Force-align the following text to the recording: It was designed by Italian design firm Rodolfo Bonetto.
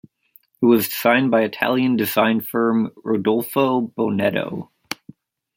It 0.63 0.65
was 0.65 0.89
designed 0.89 1.29
by 1.29 1.43
Italian 1.43 1.95
design 1.95 2.41
firm 2.41 2.91
Rodolfo 3.03 3.81
Bonetto. 3.95 4.69